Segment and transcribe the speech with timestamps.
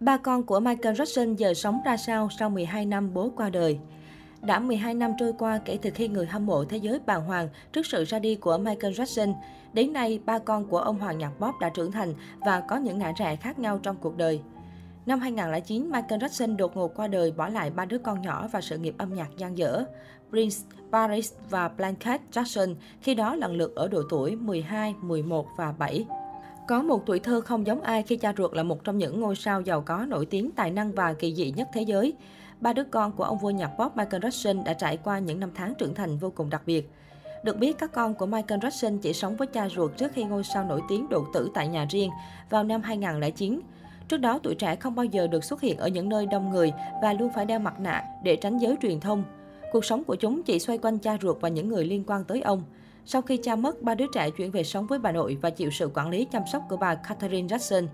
[0.00, 3.78] Ba con của Michael Jackson giờ sống ra sao sau 12 năm bố qua đời?
[4.42, 7.48] Đã 12 năm trôi qua kể từ khi người hâm mộ thế giới bàng hoàng
[7.72, 9.34] trước sự ra đi của Michael Jackson.
[9.72, 12.98] Đến nay, ba con của ông Hoàng nhạc pop đã trưởng thành và có những
[12.98, 14.40] ngã rẽ khác nhau trong cuộc đời.
[15.06, 18.60] Năm 2009, Michael Jackson đột ngột qua đời bỏ lại ba đứa con nhỏ và
[18.60, 19.84] sự nghiệp âm nhạc gian dở.
[20.30, 20.56] Prince,
[20.92, 26.06] Paris và Blanket Jackson khi đó lần lượt ở độ tuổi 12, 11 và 7.
[26.66, 29.36] Có một tuổi thơ không giống ai khi cha ruột là một trong những ngôi
[29.36, 32.12] sao giàu có, nổi tiếng, tài năng và kỳ dị nhất thế giới.
[32.60, 35.50] Ba đứa con của ông vua nhạc pop Michael Jackson đã trải qua những năm
[35.54, 36.90] tháng trưởng thành vô cùng đặc biệt.
[37.42, 40.44] Được biết, các con của Michael Jackson chỉ sống với cha ruột trước khi ngôi
[40.44, 42.10] sao nổi tiếng đột tử tại nhà riêng
[42.50, 43.60] vào năm 2009.
[44.08, 46.72] Trước đó, tuổi trẻ không bao giờ được xuất hiện ở những nơi đông người
[47.02, 49.24] và luôn phải đeo mặt nạ để tránh giới truyền thông.
[49.72, 52.40] Cuộc sống của chúng chỉ xoay quanh cha ruột và những người liên quan tới
[52.40, 52.62] ông.
[53.08, 55.70] Sau khi cha mất, ba đứa trẻ chuyển về sống với bà nội và chịu
[55.70, 57.86] sự quản lý chăm sóc của bà Catherine Jackson.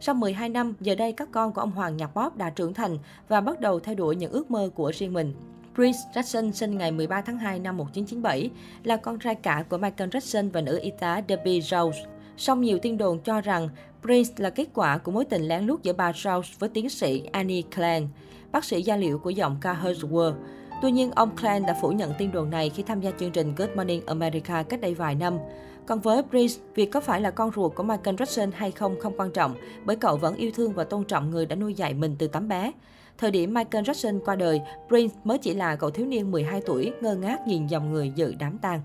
[0.00, 2.98] Sau 12 năm, giờ đây các con của ông Hoàng nhạc pop đã trưởng thành
[3.28, 5.34] và bắt đầu theo đuổi những ước mơ của riêng mình.
[5.74, 8.50] Prince Jackson sinh ngày 13 tháng 2 năm 1997,
[8.84, 11.98] là con trai cả của Michael Jackson và nữ y tá Debbie Rose.
[12.36, 13.68] Song nhiều tin đồn cho rằng
[14.02, 17.22] Prince là kết quả của mối tình lén lút giữa bà Rose với tiến sĩ
[17.32, 18.08] Annie Klein,
[18.52, 20.34] bác sĩ da liễu của giọng ca World.
[20.82, 23.54] Tuy nhiên, ông Klein đã phủ nhận tin đồn này khi tham gia chương trình
[23.54, 25.38] Good Morning America cách đây vài năm.
[25.86, 29.12] Còn với Prince, việc có phải là con ruột của Michael Jackson hay không không
[29.16, 29.54] quan trọng,
[29.84, 32.48] bởi cậu vẫn yêu thương và tôn trọng người đã nuôi dạy mình từ tấm
[32.48, 32.72] bé.
[33.18, 36.92] Thời điểm Michael Jackson qua đời, Prince mới chỉ là cậu thiếu niên 12 tuổi,
[37.00, 38.80] ngơ ngác nhìn dòng người dự đám tang.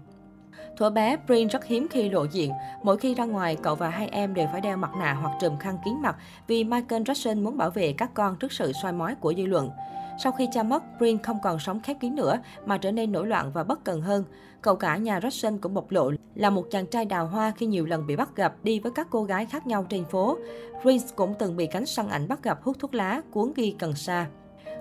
[0.78, 2.52] Thuở bé, Prince rất hiếm khi lộ diện.
[2.84, 5.58] Mỗi khi ra ngoài, cậu và hai em đều phải đeo mặt nạ hoặc trùm
[5.58, 6.16] khăn kín mặt
[6.48, 9.70] vì Michael Jackson muốn bảo vệ các con trước sự soi mói của dư luận.
[10.18, 13.28] Sau khi cha mất, Prince không còn sống khép kín nữa mà trở nên nổi
[13.28, 14.24] loạn và bất cần hơn.
[14.62, 17.86] Cậu cả nhà Jackson cũng bộc lộ là một chàng trai đào hoa khi nhiều
[17.86, 20.38] lần bị bắt gặp đi với các cô gái khác nhau trên phố.
[20.82, 23.96] Prince cũng từng bị cánh săn ảnh bắt gặp hút thuốc lá, cuốn ghi cần
[23.96, 24.28] sa.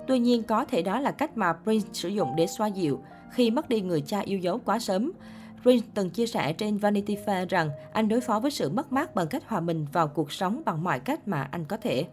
[0.06, 3.00] Tuy nhiên, có thể đó là cách mà Prince sử dụng để xoa dịu
[3.32, 5.12] khi mất đi người cha yêu dấu quá sớm.
[5.62, 9.14] Prince từng chia sẻ trên Vanity Fair rằng anh đối phó với sự mất mát
[9.14, 12.06] bằng cách hòa mình vào cuộc sống bằng mọi cách mà anh có thể.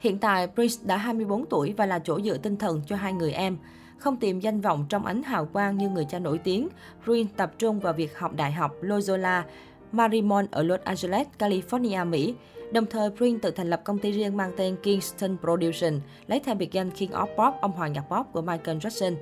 [0.00, 3.32] Hiện tại, Prince đã 24 tuổi và là chỗ dựa tinh thần cho hai người
[3.32, 3.56] em.
[3.98, 6.68] Không tìm danh vọng trong ánh hào quang như người cha nổi tiếng,
[7.04, 9.44] Prince tập trung vào việc học đại học Loyola
[9.92, 12.34] Marymount ở Los Angeles, California, Mỹ.
[12.72, 16.54] Đồng thời, Prince tự thành lập công ty riêng mang tên Kingston Production, lấy theo
[16.54, 19.14] biệt danh King of Pop, ông hoàng nhạc pop của Michael Jackson.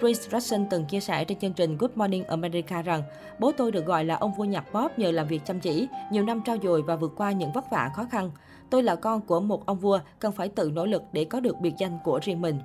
[0.00, 3.02] Prince Jackson từng chia sẻ trên chương trình Good Morning America rằng
[3.38, 6.24] bố tôi được gọi là ông vua nhạc pop nhờ làm việc chăm chỉ, nhiều
[6.24, 8.30] năm trao dồi và vượt qua những vất vả khó khăn.
[8.70, 11.60] Tôi là con của một ông vua, cần phải tự nỗ lực để có được
[11.60, 12.58] biệt danh của riêng mình.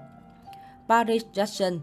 [0.87, 1.79] Paris Jackson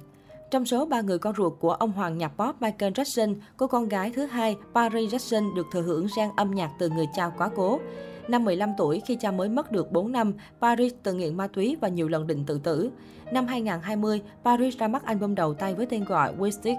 [0.51, 3.89] trong số ba người con ruột của ông hoàng nhạc pop Michael Jackson, cô con
[3.89, 7.51] gái thứ hai Paris Jackson được thừa hưởng gen âm nhạc từ người cha quá
[7.57, 7.81] cố.
[8.29, 11.77] Năm 15 tuổi, khi cha mới mất được 4 năm, Paris từng nghiện ma túy
[11.81, 12.91] và nhiều lần định tự tử.
[13.33, 16.77] Năm 2020, Paris ra mắt album đầu tay với tên gọi Wasted.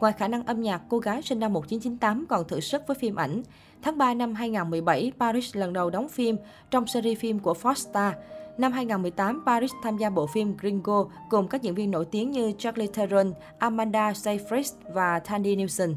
[0.00, 3.14] Ngoài khả năng âm nhạc, cô gái sinh năm 1998 còn thử sức với phim
[3.14, 3.42] ảnh.
[3.82, 6.36] Tháng 3 năm 2017, Paris lần đầu đóng phim
[6.70, 8.12] trong series phim của Foster.
[8.58, 12.52] Năm 2018, Paris tham gia bộ phim Gringo cùng các diễn viên nổi tiếng như
[12.58, 15.94] Charlie Theron, Amanda Seyfried và Tandy Newson.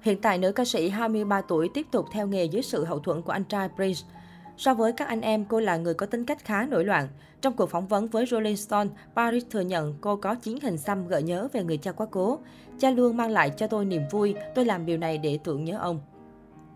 [0.00, 3.22] Hiện tại, nữ ca sĩ 23 tuổi tiếp tục theo nghề dưới sự hậu thuẫn
[3.22, 4.00] của anh trai Prince.
[4.56, 7.08] So với các anh em, cô là người có tính cách khá nổi loạn.
[7.40, 11.08] Trong cuộc phỏng vấn với Rolling Stone, Paris thừa nhận cô có chiến hình xăm
[11.08, 12.38] gợi nhớ về người cha quá cố.
[12.78, 15.78] Cha luôn mang lại cho tôi niềm vui, tôi làm điều này để tưởng nhớ
[15.78, 16.00] ông.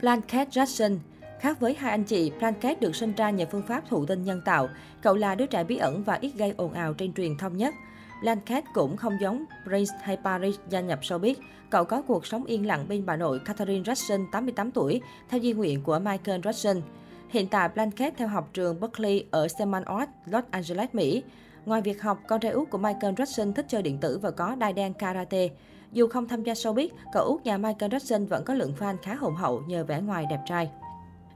[0.01, 0.99] Blanket Jackson
[1.41, 4.41] Khác với hai anh chị, Blanket được sinh ra nhờ phương pháp thụ tinh nhân
[4.45, 4.69] tạo.
[5.03, 7.75] Cậu là đứa trẻ bí ẩn và ít gây ồn ào trên truyền thông nhất.
[8.23, 11.35] Blanket cũng không giống Prince hay Paris gia nhập showbiz.
[11.71, 15.53] Cậu có cuộc sống yên lặng bên bà nội Catherine Jackson, 88 tuổi, theo di
[15.53, 16.81] nguyện của Michael Jackson.
[17.29, 21.23] Hiện tại, Blanket theo học trường Berkeley ở Seminole, Los Angeles, Mỹ.
[21.65, 24.55] Ngoài việc học, con trai út của Michael Jackson thích chơi điện tử và có
[24.55, 25.49] đai đen karate.
[25.93, 29.15] Dù không tham gia showbiz, cậu út nhà Michael Jackson vẫn có lượng fan khá
[29.15, 30.71] hùng hậu nhờ vẻ ngoài đẹp trai.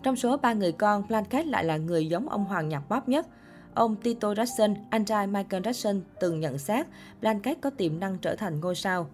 [0.02, 3.26] Trong số ba người con, Blanket lại là người giống ông hoàng nhạc pop nhất.
[3.74, 6.86] Ông Tito Jackson, anh trai Michael Jackson, từng nhận xét
[7.20, 9.06] Blanket có tiềm năng trở thành ngôi sao.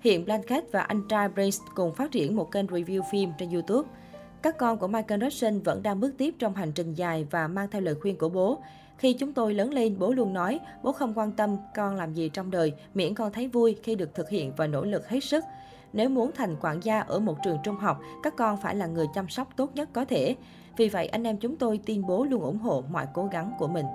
[0.00, 3.88] Hiện Blanket và anh trai Prince cùng phát triển một kênh review phim trên YouTube.
[4.44, 7.68] Các con của Michael Jackson vẫn đang bước tiếp trong hành trình dài và mang
[7.70, 8.58] theo lời khuyên của bố.
[8.98, 12.28] Khi chúng tôi lớn lên, bố luôn nói, bố không quan tâm con làm gì
[12.28, 15.44] trong đời, miễn con thấy vui khi được thực hiện và nỗ lực hết sức.
[15.92, 19.06] Nếu muốn thành quản gia ở một trường trung học, các con phải là người
[19.14, 20.36] chăm sóc tốt nhất có thể.
[20.76, 23.68] Vì vậy, anh em chúng tôi tin bố luôn ủng hộ mọi cố gắng của
[23.68, 23.86] mình.